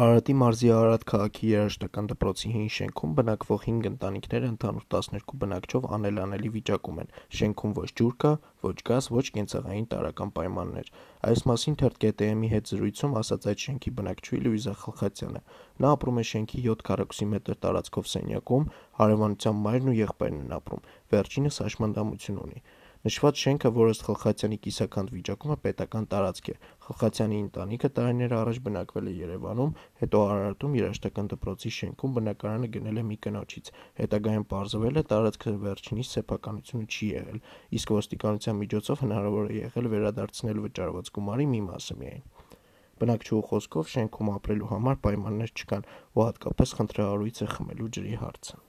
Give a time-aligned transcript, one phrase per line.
[0.00, 6.52] Արարատի մարզի Արարատ քաղաքի երաժշտական դպրոցի հին շենքում բնակվող 5 ընտանիքները ընդհանուր 12 բնակչով անելանելի
[6.54, 8.30] վիճակում են: Շենքում ոչ ջուր կա,
[8.64, 10.90] ոչ գազ, ոչ կենցաղային տարրական պայմաններ:
[11.30, 15.42] Այս մասին «Թերթ.am»-ի հետ զրույցում ասաց այդ շենքի բնակչուհի Լուիզա Խալխացյանը:
[15.84, 18.70] Նա ապրում է շենքի 7 քառակուսի մետր տարածքով սենյակում,
[19.04, 22.64] հարևանությամբ մայրն ու եղբայրն են ապրում, վերջինս հաշմանդամություն ունի:
[23.00, 26.54] Նշված շենքը, որ ըստ Խալխացյանի կիսաքանդ վիճակում է, պետական տարածք է:
[26.84, 29.72] Խալխացյանի ընտանիքը տարիներ առաջ բնակվել է Երևանում,
[30.02, 33.72] հետո Արարատում երաժշտական դպրոցի շենքում բնակարանը գնել է մի կնոջից:
[34.04, 37.40] Հետագայում պարզվել է՝ տարածքը վերջինիս սեփականությունը չի եղել,
[37.80, 42.24] իսկ ոստիկանության միջոցով հնարավոր է եղել վերադարձնել վճարված գումարի մի մասը միայն:
[43.00, 45.88] Բնակչուհու խոսքով՝ շենքում ապրելու համար պայմաններ չկան
[46.20, 48.60] ու հատկապես խնդրահարույց է խմելու ջրի հարցը: